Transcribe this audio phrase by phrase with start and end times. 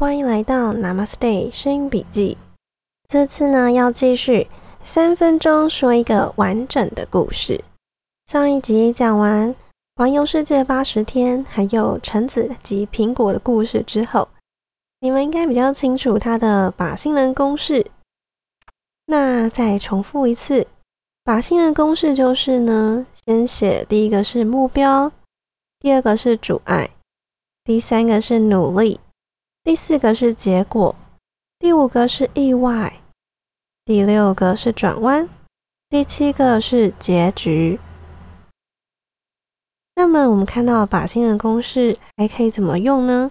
[0.00, 2.38] 欢迎来到 Namaste 声音笔记。
[3.08, 4.46] 这次呢，要继续
[4.84, 7.64] 三分钟说一个完整的故事。
[8.24, 9.52] 上一集讲完
[9.96, 14.28] 环游世界八十天，还有橙子及苹果的故事之后，
[15.00, 17.84] 你们应该比较清楚它的靶心人公式。
[19.06, 20.68] 那再重复一次，
[21.24, 25.10] 靶心人公式就是呢，先写第一个是目标，
[25.80, 26.88] 第二个是阻碍，
[27.64, 29.00] 第三个是努力。
[29.68, 30.96] 第四个是结果，
[31.58, 33.02] 第五个是意外，
[33.84, 35.28] 第六个是转弯，
[35.90, 37.78] 第七个是结局。
[39.94, 43.30] 那么我们看到靶心的公式还可以怎么用呢？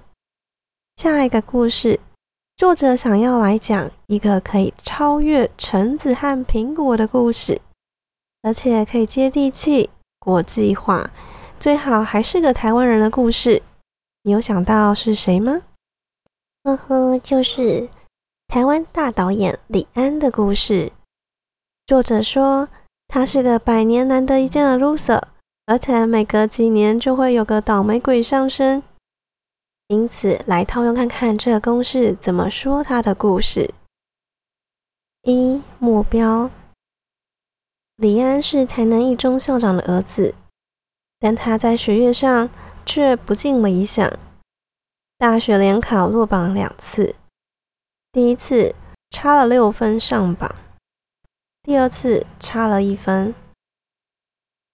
[0.97, 1.99] 下一个故事，
[2.55, 7.59] 作者想要来讲一个可以超越橙子和苹果的故事，
[8.43, 11.09] 而且可以接地气、国际化，
[11.59, 13.63] 最好还是个台湾人的故事。
[14.21, 15.63] 你有想到是谁吗？
[16.67, 17.87] 呵呵，就是
[18.49, 20.91] 台湾大导演李安的故事。
[21.85, 22.67] 作者说，
[23.07, 25.21] 他是个百年难得一见的 loser，
[25.65, 28.83] 而且每隔几年就会有个倒霉鬼上身。
[29.87, 33.73] 因此，来套用看看这个公式怎么说他的故事。
[35.21, 36.51] 一目标，
[37.95, 40.35] 李安是台南一中校长的儿子，
[41.17, 42.49] 但他在学业上
[42.85, 44.11] 却不尽理想。
[45.19, 47.15] 大学联考落榜两次，
[48.11, 48.75] 第一次
[49.09, 50.55] 差了六分上榜，
[51.63, 53.33] 第二次差了一分，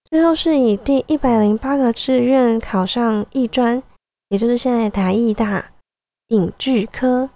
[0.04, 3.82] 最后是以第一百零八个志愿考上艺专，
[4.28, 5.72] 也就是现在台艺大
[6.28, 7.30] 影剧科。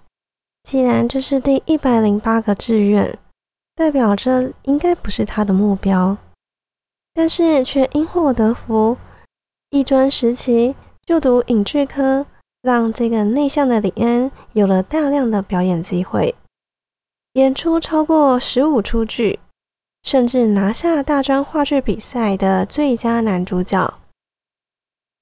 [0.63, 3.17] 既然这是第一百零八个志愿，
[3.73, 6.17] 代表着应该不是他的目标，
[7.13, 8.97] 但是却因祸得福，
[9.69, 12.25] 艺专时期就读影剧科。
[12.61, 16.35] 让这个内向的李安有了大量的表演机会，
[17.33, 19.39] 演出超过十五出剧，
[20.03, 23.93] 甚至拿下大专话剧比赛的最佳男主角。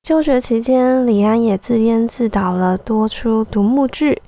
[0.01, 4.21] 就学期间，李安也自编自导了多出独幕剧，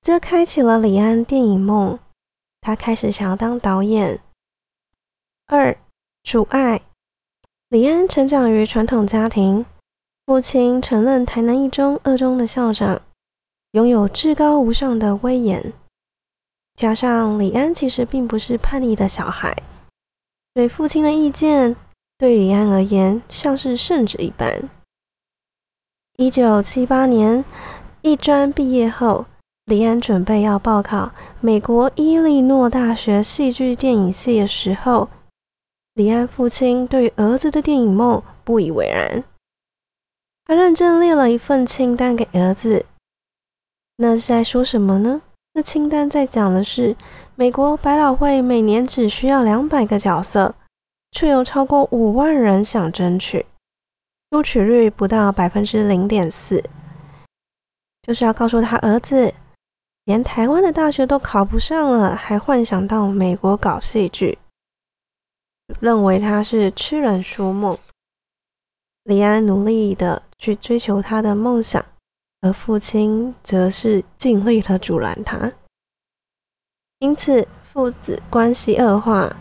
[0.00, 1.98] 这开启了李安电影梦。
[2.60, 4.20] 他开始想要当导演。
[5.46, 5.76] 二
[6.22, 6.82] 主爱，
[7.68, 9.64] 李安成长于传统家庭。
[10.32, 13.02] 父亲曾任台南一中、二中的校长，
[13.72, 15.74] 拥有至高无上的威严。
[16.74, 19.54] 加上李安其实并不是叛逆的小孩，
[20.54, 21.76] 对父亲的意见
[22.16, 24.70] 对李安而言像是圣旨一般。
[26.16, 27.44] 一九七八年
[28.00, 29.26] 一专毕业后，
[29.66, 31.12] 李安准备要报考
[31.42, 35.10] 美国伊利诺大学戏剧电影系的时候，
[35.92, 39.22] 李安父亲对儿子的电影梦不以为然。
[40.52, 42.84] 他认真列了一份清单给儿子，
[43.96, 45.22] 那是在说什么呢？
[45.54, 46.94] 那清单在讲的是，
[47.36, 50.54] 美国百老汇每年只需要两百个角色，
[51.10, 53.46] 却有超过五万人想争取，
[54.28, 56.62] 录取率不到百分之零点四，
[58.02, 59.32] 就是要告诉他儿子，
[60.04, 64.36] 连台湾的大学都考不上了，还幻想到美国搞戏剧，
[65.80, 67.78] 认为他是痴人说梦。
[69.04, 71.86] 李安努力的去追求他的梦想，
[72.40, 75.52] 而父亲则是尽力的阻拦他，
[76.98, 79.36] 因此父子关系恶化，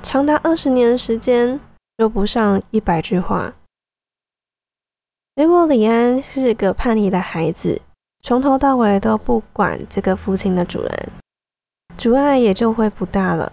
[0.00, 1.58] 长达二十年的时间
[1.98, 3.52] 说不上一百句话。
[5.34, 7.82] 结果李安是个叛逆的孩子，
[8.20, 11.08] 从头到尾都不管这个父亲的阻拦，
[11.98, 13.52] 阻碍也就会不大了。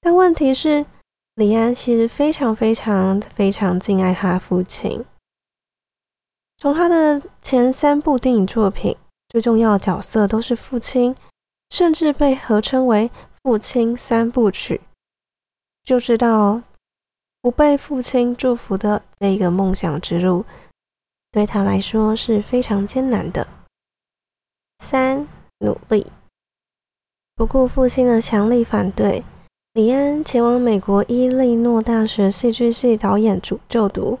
[0.00, 0.86] 但问题是。
[1.34, 5.04] 李安其实非常非常非常敬爱他父亲。
[6.58, 8.96] 从他的前三部电影作品，
[9.28, 11.14] 最重要的角色都是父亲，
[11.68, 13.10] 甚至被合称为
[13.44, 14.80] “父亲三部曲”，
[15.84, 16.62] 就知道
[17.42, 20.46] 不被父亲祝福的这一个梦想之路，
[21.30, 23.46] 对他来说是非常艰难的。
[24.78, 25.28] 三
[25.58, 26.06] 努力，
[27.34, 29.22] 不顾父亲的强力反对。
[29.74, 34.18] 李安前往美国伊利诺大学戏剧系导演组就读。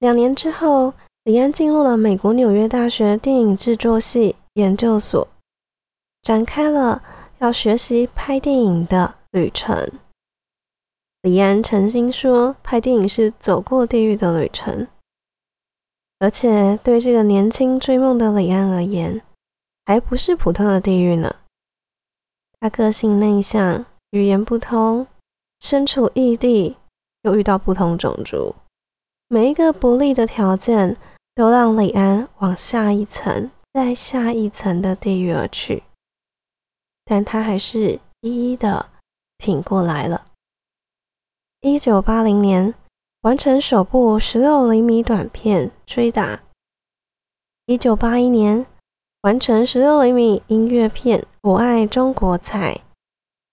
[0.00, 0.94] 两年之后，
[1.24, 5.28] 李安进入了美国纽约大学电影制作系研究所，
[6.22, 7.02] 展开了
[7.38, 9.86] 要学习拍电影的旅程。
[11.20, 14.88] 李安曾经说：“拍电影是走过地狱的旅程。”
[16.18, 19.20] 而且，对这个年轻追梦的李安而言，
[19.84, 21.36] 还不是普通的地狱呢。
[22.58, 23.84] 他个性内向。
[24.12, 25.06] 语言不通，
[25.60, 26.76] 身处异地，
[27.22, 28.56] 又遇到不同种族，
[29.32, 30.96] 每一个不利的条件
[31.36, 35.84] 都让李安往下一层再下一层的地狱而去，
[37.04, 38.86] 但他还是一一的
[39.38, 40.26] 挺过来了。
[41.60, 42.74] 一九八零年
[43.20, 46.36] 完成首部十六厘米短片《追打》，
[47.66, 48.66] 一九八一年
[49.20, 52.74] 完成十六厘米音乐片《我爱中国菜》，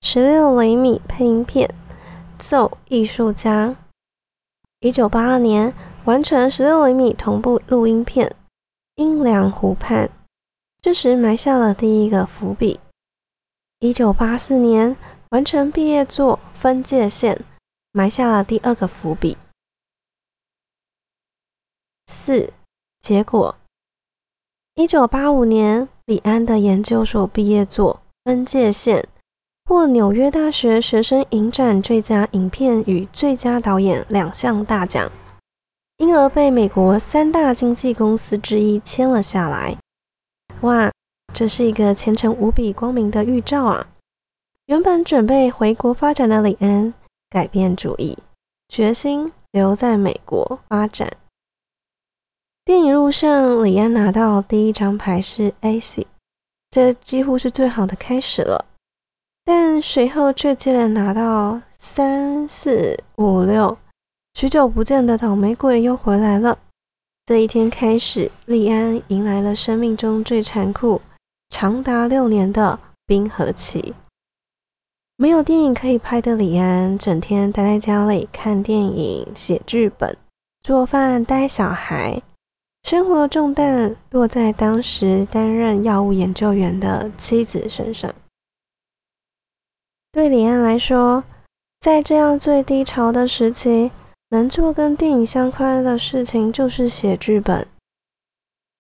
[0.01, 1.71] 十六厘米配音片
[2.43, 3.67] 《奏艺术家》，
[4.79, 5.73] 一九八二年
[6.05, 8.35] 完成十六厘米同步录音片。
[8.93, 10.09] 阴凉湖畔，
[10.81, 12.79] 这时埋下了第一个伏笔。
[13.79, 14.95] 一九八四年
[15.29, 17.35] 完成毕业作《分界线》，
[17.91, 19.37] 埋下了第二个伏笔。
[22.07, 22.53] 四
[23.01, 23.55] 结果，
[24.75, 29.01] 一九八五年李安的研究所毕业作《分界线》
[29.67, 35.11] 获纽约大学学生影展最佳影片与最佳导演两项大奖。
[35.97, 39.75] 因而被美国三大经纪公司之一签了下来。
[40.61, 40.89] 哇，
[41.33, 43.89] 这是一个前程无比光明的预兆啊！
[44.67, 46.93] 原本准备回国发展的李安
[47.29, 48.17] 改变主意，
[48.69, 51.11] 决心留在美国发展。
[52.63, 56.07] 电影路上，李安拿到第一张牌是 AC，
[56.69, 58.63] 这几乎是最好的开始了。
[59.47, 63.77] 但随后却接连拿到三四五六。
[64.33, 66.59] 许久不见的倒霉鬼又回来了。
[67.25, 71.01] 这一天开始，利安迎来了生命中最残酷、
[71.49, 73.93] 长达六年的冰河期。
[75.15, 80.17] 没有电影可以拍的李安，整天待在家里看电影、写剧本、
[80.59, 82.21] 做饭、带小孩，
[82.83, 88.13] 生活重担落在当时担任药物研究员的妻子身上。
[90.17, 91.23] 对李安来说，
[91.79, 93.91] 在这样最低潮的时期，
[94.29, 97.67] 能做跟电影相关的事情就是写剧本，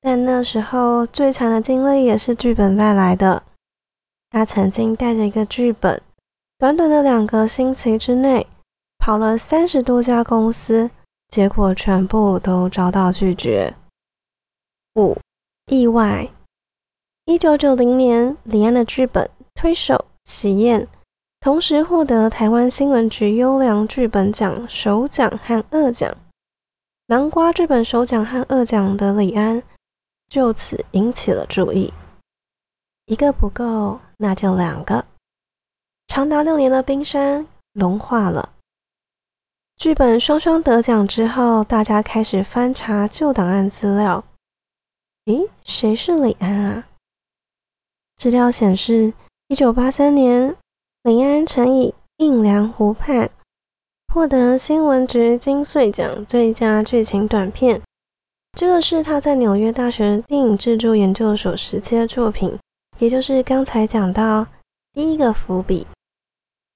[0.01, 3.43] 但那时候最惨的经历也是剧本带来的。
[4.31, 6.01] 他曾经带着一个剧本，
[6.57, 8.47] 短短的两个星期之内，
[8.97, 10.89] 跑了三十多家公司，
[11.27, 13.75] 结果全部都遭到拒绝。
[14.95, 15.15] 五
[15.67, 16.27] 意外，
[17.25, 19.23] 一九九零年，李安的剧本
[19.53, 19.93] 《推手》
[20.23, 20.87] 喜宴。
[21.39, 26.15] 同时获得台湾新闻局优良剧本奖首奖和二奖，
[27.05, 29.61] 南瓜剧本首奖和二奖的李安
[30.27, 31.93] 就此引起了注意。
[33.05, 35.05] 一个不够，那就两个。
[36.07, 38.49] 长达六年的冰山融化了。
[39.77, 44.23] 剧本双双得奖之后，大家开始翻查旧档案资料。
[45.25, 46.87] 咦，谁是李安啊？
[48.15, 49.13] 资料显示，
[49.47, 50.55] 一九八三年。
[51.07, 53.27] 李安曾以《印良湖畔》
[54.13, 57.81] 获得新闻局金穗奖最佳剧情短片，
[58.51, 62.59] 这个是他在纽约大学电影制作研究所时期的作品，
[62.99, 64.47] 也就是刚才讲到
[64.93, 65.87] 第一个伏笔。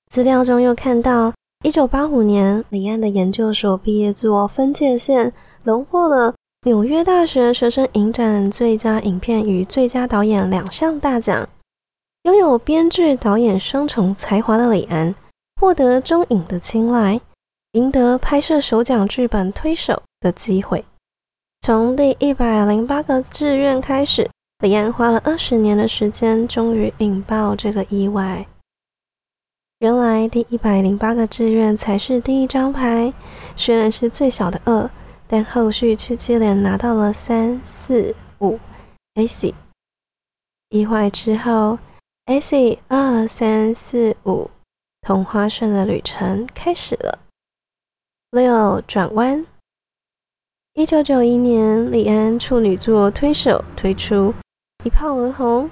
[0.09, 1.33] 资料中又看到，
[1.65, 5.27] 一九八五年李安的研究所毕业作《分界线》
[5.63, 6.33] 荣获了
[6.65, 11.49] 纽约大学学生影展最佳影片与最佳导演两项大奖。
[12.23, 15.15] 拥有编剧、导演双重才华的李安，
[15.55, 17.19] 获得中影的青睐，
[17.71, 20.85] 赢得拍摄首奖剧本推手的机会。
[21.61, 24.29] 从第一百零八个志愿开始，
[24.59, 28.45] 李安花了二十年的时间，终于引爆这个意外。
[29.79, 33.11] 原来第一百零八个志愿才是第一张牌，
[33.55, 34.87] 虽然是最小的二，
[35.27, 38.59] 但后续却接连拿到了三、四、五。
[39.15, 39.55] AC
[40.69, 41.79] 意外之后。
[42.31, 44.49] AC 二三四五，
[45.01, 47.19] 同花顺的旅程开始了。
[48.31, 49.45] 六转弯。
[50.73, 54.33] 一九九一年，李安处女作《推手》推出，
[54.85, 55.69] 一炮而红，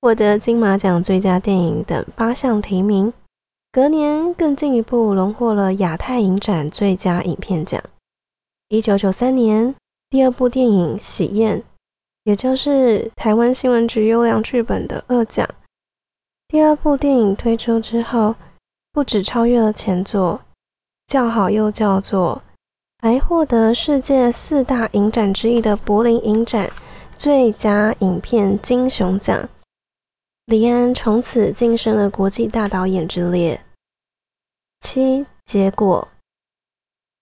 [0.00, 3.12] 获得金马奖最佳电影等八项提名。
[3.70, 7.80] 隔年，更进一步荣获了亚太影展最佳影片奖。
[8.66, 9.72] 一九九三年，
[10.10, 11.60] 第二部电影《喜宴》，
[12.24, 15.48] 也就是台湾新闻局优良剧本的二奖。
[16.52, 18.34] 第二部电影推出之后，
[18.92, 20.42] 不止超越了前作，
[21.06, 22.42] 叫好又叫座，
[22.98, 26.70] 还获得世界四大影展之一的柏林影展
[27.16, 29.48] 最佳影片金熊奖。
[30.44, 33.58] 李安从此晋升了国际大导演之列。
[34.80, 36.06] 七结果，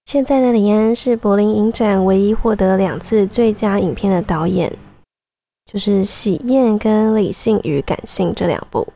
[0.07, 4.77] 现在的李安是柏林影展唯一获得两次最佳影片的导演，
[5.67, 8.93] 就是《喜宴》跟《理性与感性》这两部。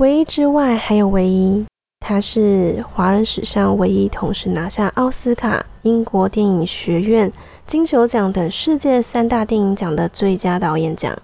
[0.00, 1.64] 唯一之外，还有唯一，
[2.00, 7.32] 他是华人史上唯一同时拿下奥斯卡、英国电影学院、
[7.64, 11.16] 金球奖等世界三大电影奖的最佳导演奖。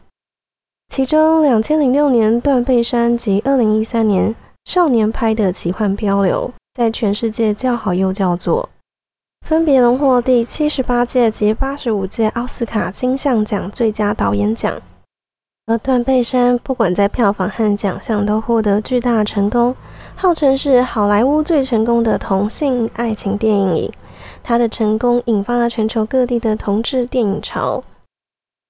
[0.86, 4.32] 其中，两千零六年断背山及二零一三年
[4.64, 8.68] 少年拍的奇幻漂流，在全世界叫好又叫座，
[9.44, 14.80] 分别荣获第七十八届及八十五届奥斯卡金像奖最佳导演奖。
[15.70, 19.76] 而断背山不管在票房和奖项都获得巨大成功，
[20.16, 23.92] 号称是好莱坞最成功的同性爱情电影。
[24.42, 27.84] 它的成功引发了全球各地的同志电影潮。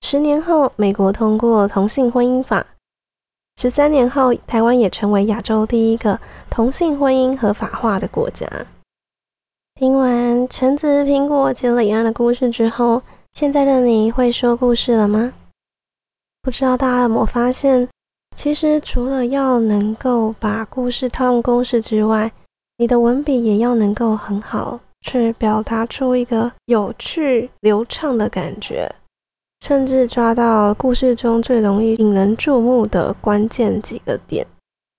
[0.03, 2.67] 十年后，美国通过同性婚姻法；
[3.57, 8.47] 十三年后，台湾也成为亚洲第一个同性婚姻合法化的国家。
[9.75, 13.01] 听完橙子、苹果及李安的故事之后，
[13.33, 15.33] 现在的你会说故事了吗？
[16.43, 17.89] 不知道大家有没有发现，
[18.35, 22.33] 其实除了要能够把故事套用公式之外，
[22.79, 28.91] 你的文笔也要能够很好，去表达出一个有趣、流畅的感觉，
[29.61, 34.47] 甚至抓到故事中最容易引人注目的关键几个点。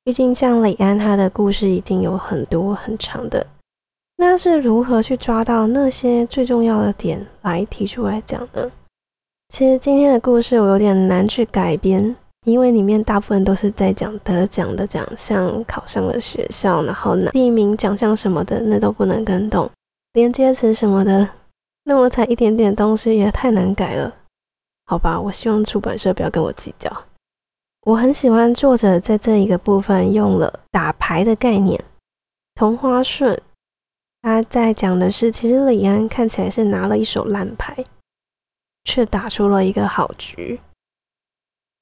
[0.03, 3.47] 毕竟像李安他的故事已经有很多很长的，
[4.17, 8.71] 那是如何去抓到那些最重要的点来提出来讲呢？
[9.51, 12.15] 其实今天的故事我有点难去改编，
[12.45, 19.69] 因为里面大部分都是在讲得奖的奖项、考上了学校，然后呢第一名奖项什么的，那都不能跟动。
[20.13, 21.27] 连接词什么的，
[21.83, 24.15] 那么才一点点东西也太难改了。
[24.85, 26.89] 好吧，我希望出版社不要跟我计较。
[27.81, 31.77] 我很喜欢作者在这一个部分用了打牌的概念，
[32.55, 33.37] 同花顺。
[34.21, 37.83] 他在讲的是，其实李安看起来是拿了一手烂牌。
[38.83, 40.59] 却打出了一个好局，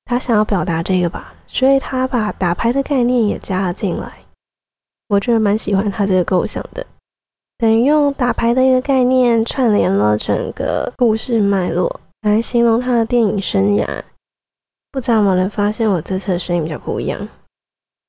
[0.06, 4.20] 他想要表达这个吧，所以他把打牌的概念也加了进来。
[5.08, 6.86] 我觉得蛮喜欢他这个构想的，
[7.58, 14.04] 等于用打牌的一个概念串联了整个故事脉络，来形容他的电影生涯。
[14.92, 17.28] 不知道有没有人发现我这次的声音比较不一样？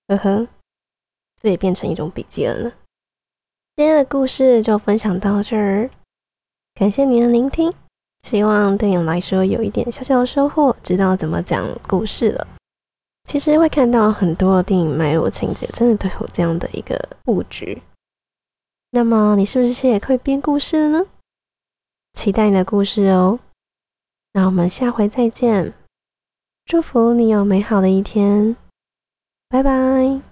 [0.09, 0.49] 呵呵，
[1.41, 2.73] 这也变成一种笔记了呢。
[3.77, 5.89] 今天的故事就分享到这儿，
[6.75, 7.73] 感谢您的聆听。
[8.23, 12.47] 希望对你来说有一点小小的收获，知道怎么讲故事了。
[13.25, 17.81] 其实会看到很多电影脉络情节，真的都有这样的一个布局。
[18.91, 21.07] 那么你是不是也可以编故事了呢？
[22.13, 23.39] 期待你的故事哦。
[24.33, 25.73] 那我们下回再见，
[26.65, 28.57] 祝福你有美好的一天，
[29.49, 30.30] 拜拜。